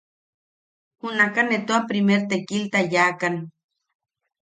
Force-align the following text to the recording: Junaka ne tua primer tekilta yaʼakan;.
Junaka 1.01 1.41
ne 1.47 1.57
tua 1.65 1.79
primer 1.89 2.21
tekilta 2.29 2.79
yaʼakan;. 2.93 3.35